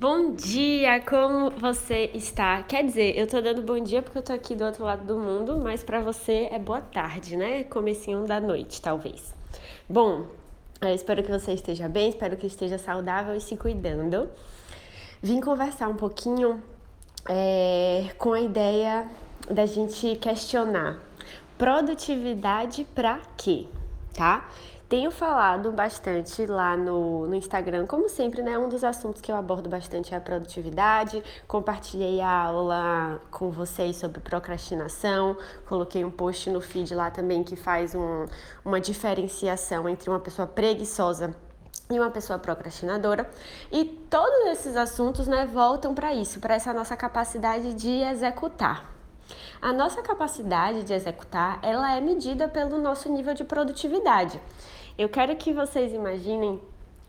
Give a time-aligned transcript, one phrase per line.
[0.00, 2.62] Bom dia, como você está?
[2.62, 5.18] Quer dizer, eu tô dando bom dia porque eu tô aqui do outro lado do
[5.18, 7.64] mundo, mas para você é boa tarde, né?
[7.64, 9.34] Comecinho da noite, talvez.
[9.86, 10.24] Bom,
[10.80, 14.30] eu espero que você esteja bem, espero que esteja saudável e se cuidando.
[15.22, 16.62] Vim conversar um pouquinho
[17.28, 19.06] é, com a ideia
[19.50, 20.98] da gente questionar
[21.58, 23.66] produtividade para quê,
[24.14, 24.48] tá?
[24.90, 28.58] Tenho falado bastante lá no, no Instagram, como sempre, né?
[28.58, 31.22] Um dos assuntos que eu abordo bastante é a produtividade.
[31.46, 35.36] Compartilhei a aula com vocês sobre procrastinação,
[35.68, 38.26] coloquei um post no feed lá também que faz um,
[38.64, 41.36] uma diferenciação entre uma pessoa preguiçosa
[41.88, 43.30] e uma pessoa procrastinadora.
[43.70, 48.90] E todos esses assuntos né, voltam para isso, para essa nossa capacidade de executar.
[49.62, 54.40] A nossa capacidade de executar, ela é medida pelo nosso nível de produtividade.
[55.00, 56.60] Eu quero que vocês imaginem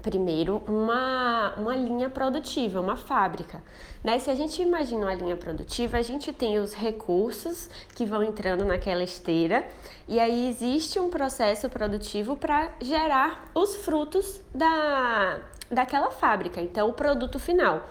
[0.00, 3.62] primeiro uma, uma linha produtiva, uma fábrica.
[4.02, 4.18] Né?
[4.18, 8.64] Se a gente imagina uma linha produtiva, a gente tem os recursos que vão entrando
[8.64, 9.68] naquela esteira
[10.08, 16.94] e aí existe um processo produtivo para gerar os frutos da, daquela fábrica, então o
[16.94, 17.90] produto final.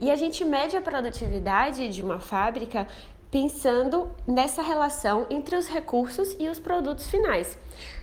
[0.00, 2.86] E a gente mede a produtividade de uma fábrica
[3.34, 7.58] pensando nessa relação entre os recursos e os produtos finais.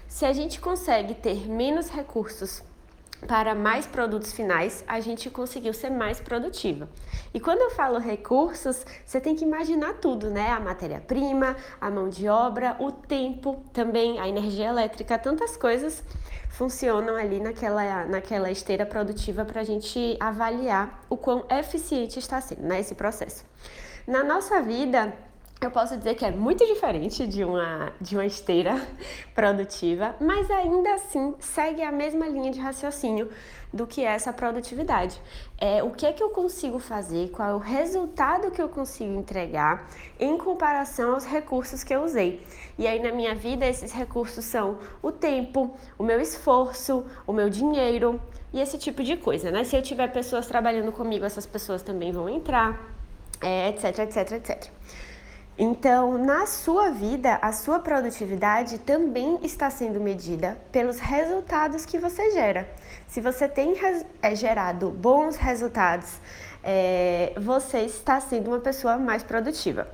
[0.05, 2.61] Se a gente consegue ter menos recursos
[3.25, 6.89] para mais produtos finais, a gente conseguiu ser mais produtiva.
[7.33, 10.49] E quando eu falo recursos, você tem que imaginar tudo, né?
[10.49, 16.03] A matéria-prima, a mão de obra, o tempo, também a energia elétrica, tantas coisas
[16.49, 22.63] funcionam ali naquela, naquela esteira produtiva para a gente avaliar o quão eficiente está sendo
[22.63, 23.45] né, esse processo.
[24.07, 25.13] Na nossa vida,
[25.61, 28.81] eu posso dizer que é muito diferente de uma, de uma esteira
[29.35, 33.29] produtiva, mas ainda assim segue a mesma linha de raciocínio
[33.71, 35.21] do que é essa produtividade.
[35.59, 39.13] É o que é que eu consigo fazer, qual é o resultado que eu consigo
[39.13, 39.87] entregar
[40.19, 42.43] em comparação aos recursos que eu usei.
[42.79, 47.51] E aí na minha vida esses recursos são o tempo, o meu esforço, o meu
[47.51, 48.19] dinheiro
[48.51, 49.63] e esse tipo de coisa, né?
[49.63, 52.91] Se eu tiver pessoas trabalhando comigo, essas pessoas também vão entrar,
[53.41, 54.71] é, etc, etc, etc.
[55.57, 62.31] Então, na sua vida, a sua produtividade também está sendo medida pelos resultados que você
[62.31, 62.67] gera.
[63.07, 63.75] Se você tem
[64.21, 66.19] é, gerado bons resultados,
[66.63, 69.87] é, você está sendo uma pessoa mais produtiva.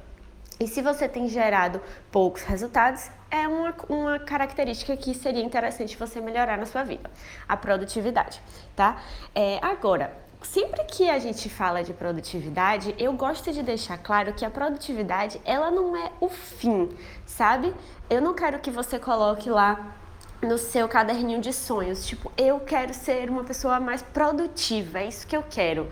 [0.60, 1.82] E se você tem gerado
[2.12, 7.10] poucos resultados, é uma, uma característica que seria interessante você melhorar na sua vida,
[7.48, 8.42] a produtividade,
[8.76, 9.02] tá?
[9.36, 14.46] É, agora, Sempre que a gente fala de produtividade, eu gosto de deixar claro que
[14.46, 16.90] a produtividade, ela não é o fim,
[17.26, 17.74] sabe?
[18.10, 19.96] Eu não quero que você coloque lá
[20.42, 25.26] no seu caderninho de sonhos, tipo, eu quero ser uma pessoa mais produtiva, é isso
[25.26, 25.90] que eu quero.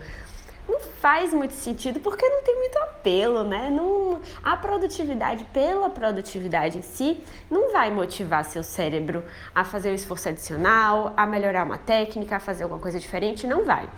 [0.68, 3.70] Não faz muito sentido porque não tem muito apelo, né?
[3.70, 9.24] Não, a produtividade pela produtividade em si não vai motivar seu cérebro
[9.54, 13.64] a fazer um esforço adicional, a melhorar uma técnica, a fazer alguma coisa diferente, não
[13.64, 13.88] vai.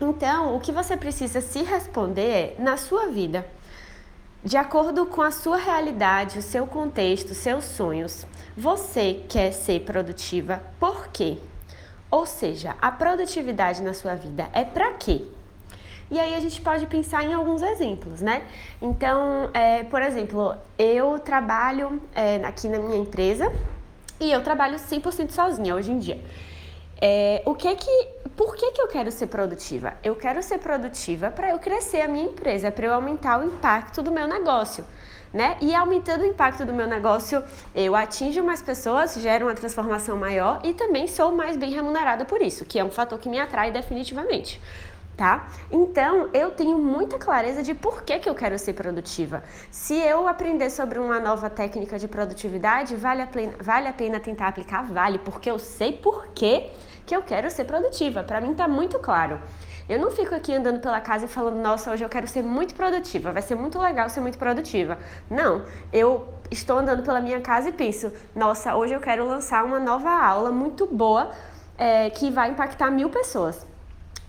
[0.00, 3.46] Então, o que você precisa se responder é na sua vida,
[4.42, 8.26] de acordo com a sua realidade, o seu contexto, seus sonhos.
[8.56, 11.38] Você quer ser produtiva por quê?
[12.10, 15.24] Ou seja, a produtividade na sua vida é para quê?
[16.10, 18.42] E aí a gente pode pensar em alguns exemplos, né?
[18.80, 23.50] Então, é, por exemplo, eu trabalho é, aqui na minha empresa
[24.20, 26.20] e eu trabalho 100% sozinha hoje em dia.
[27.00, 29.94] É, o que que, por que, que eu quero ser produtiva?
[30.02, 34.02] Eu quero ser produtiva para eu crescer a minha empresa, para eu aumentar o impacto
[34.02, 34.84] do meu negócio.
[35.32, 35.56] Né?
[35.60, 37.42] E aumentando o impacto do meu negócio,
[37.74, 42.40] eu atinjo mais pessoas, gero uma transformação maior e também sou mais bem remunerada por
[42.40, 44.60] isso, que é um fator que me atrai definitivamente.
[45.16, 45.46] Tá?
[45.70, 49.44] Então, eu tenho muita clareza de por que, que eu quero ser produtiva.
[49.70, 54.18] Se eu aprender sobre uma nova técnica de produtividade, vale a pena, vale a pena
[54.18, 54.84] tentar aplicar?
[54.84, 56.68] Vale, porque eu sei por que
[57.06, 58.24] que eu quero ser produtiva.
[58.24, 59.40] Para mim tá muito claro.
[59.88, 62.74] Eu não fico aqui andando pela casa e falando, nossa, hoje eu quero ser muito
[62.74, 64.98] produtiva, vai ser muito legal ser muito produtiva.
[65.30, 65.62] Não,
[65.92, 70.10] eu estou andando pela minha casa e penso, nossa, hoje eu quero lançar uma nova
[70.10, 71.30] aula muito boa
[71.76, 73.66] é, que vai impactar mil pessoas.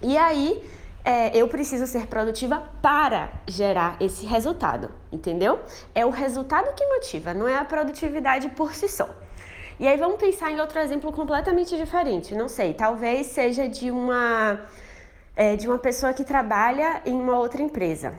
[0.01, 0.61] E aí
[1.05, 5.59] é, eu preciso ser produtiva para gerar esse resultado, entendeu?
[5.93, 9.07] É o resultado que motiva, não é a produtividade por si só.
[9.79, 12.33] E aí vamos pensar em outro exemplo completamente diferente.
[12.33, 14.61] Não sei, talvez seja de uma,
[15.35, 18.15] é, de uma pessoa que trabalha em uma outra empresa,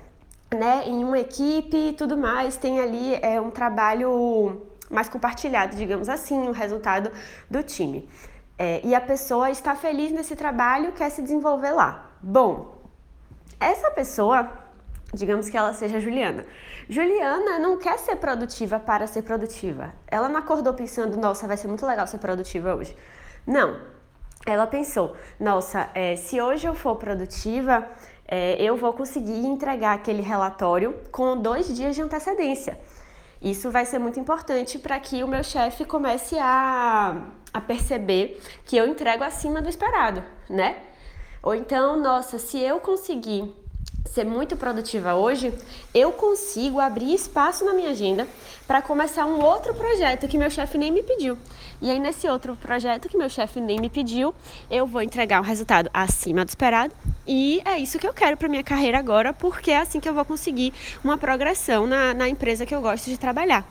[0.54, 0.84] né?
[0.86, 6.52] Em uma equipe tudo mais, tem ali é, um trabalho mais compartilhado, digamos assim, o
[6.52, 7.10] resultado
[7.50, 8.08] do time.
[8.56, 12.10] É, e a pessoa está feliz nesse trabalho, quer se desenvolver lá.
[12.22, 12.75] Bom,
[13.58, 14.50] Essa pessoa,
[15.12, 16.44] digamos que ela seja Juliana.
[16.88, 19.92] Juliana não quer ser produtiva para ser produtiva.
[20.06, 22.96] Ela não acordou pensando, nossa, vai ser muito legal ser produtiva hoje.
[23.46, 23.80] Não.
[24.44, 27.88] Ela pensou, nossa, é, se hoje eu for produtiva,
[28.28, 32.78] é, eu vou conseguir entregar aquele relatório com dois dias de antecedência.
[33.40, 37.22] Isso vai ser muito importante para que o meu chefe comece a,
[37.52, 40.76] a perceber que eu entrego acima do esperado, né?
[41.46, 43.54] Ou então, nossa, se eu conseguir
[44.04, 45.54] ser muito produtiva hoje,
[45.94, 48.26] eu consigo abrir espaço na minha agenda
[48.66, 51.38] para começar um outro projeto que meu chefe nem me pediu.
[51.80, 54.34] E aí, nesse outro projeto que meu chefe nem me pediu,
[54.68, 56.92] eu vou entregar um resultado acima do esperado.
[57.24, 60.14] E é isso que eu quero para minha carreira agora, porque é assim que eu
[60.14, 63.64] vou conseguir uma progressão na, na empresa que eu gosto de trabalhar.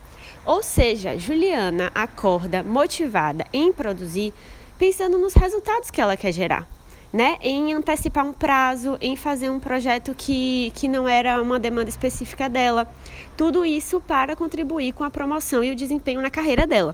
[0.46, 4.34] Ou seja, Juliana acorda motivada em produzir,
[4.78, 6.74] pensando nos resultados que ela quer gerar
[7.16, 11.88] né, em antecipar um prazo, em fazer um projeto que, que não era uma demanda
[11.88, 12.94] específica dela.
[13.38, 16.94] Tudo isso para contribuir com a promoção e o desempenho na carreira dela,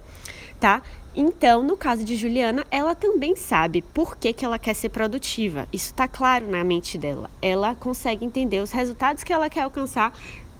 [0.59, 0.83] tá?
[1.15, 5.67] Então, no caso de Juliana, ela também sabe por que, que ela quer ser produtiva.
[5.73, 7.27] Isso está claro na mente dela.
[7.41, 10.13] Ela consegue entender os resultados que ela quer alcançar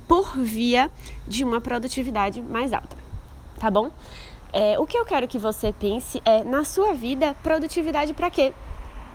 [0.08, 0.90] por via
[1.28, 2.98] de uma produtividade mais alta,
[3.60, 3.92] tá bom?
[4.52, 8.52] É, o que eu quero que você pense é, na sua vida, produtividade para quê?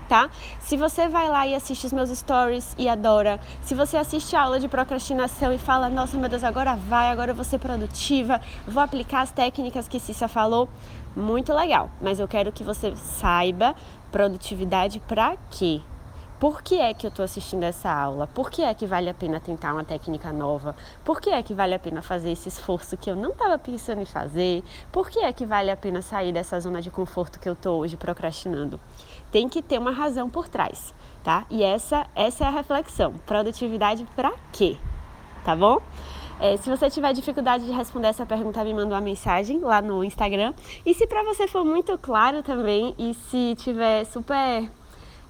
[0.08, 0.31] Tá?
[0.61, 4.43] Se você vai lá e assiste os meus stories e adora, se você assiste a
[4.43, 8.41] aula de procrastinação e fala, nossa meu Deus, agora vai, agora eu vou ser produtiva,
[8.67, 10.69] vou aplicar as técnicas que Cissa falou,
[11.14, 11.91] muito legal.
[12.00, 13.75] Mas eu quero que você saiba
[14.11, 15.81] produtividade para quê?
[16.38, 18.27] Por que é que eu estou assistindo essa aula?
[18.27, 20.77] Por que é que vale a pena tentar uma técnica nova?
[21.05, 24.03] Por que é que vale a pena fazer esse esforço que eu não estava pensando
[24.03, 24.62] em fazer?
[24.93, 27.81] Por que é que vale a pena sair dessa zona de conforto que eu estou
[27.81, 28.79] hoje procrastinando?
[29.31, 31.44] tem que ter uma razão por trás, tá?
[31.50, 33.15] E essa, essa é a reflexão.
[33.27, 34.77] Produtividade para quê?
[35.44, 35.79] Tá bom?
[36.38, 40.05] É, se você tiver dificuldade de responder essa pergunta, me manda uma mensagem lá no
[40.05, 40.53] Instagram.
[40.85, 44.71] E se para você for muito claro também e se tiver super.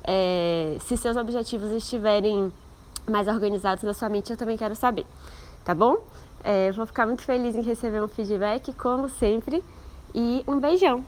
[0.06, 2.52] É, se seus objetivos estiverem
[3.08, 5.04] mais organizados na sua mente, eu também quero saber.
[5.64, 5.96] Tá bom?
[6.44, 9.64] É, vou ficar muito feliz em receber um feedback, como sempre.
[10.14, 11.04] E um beijão!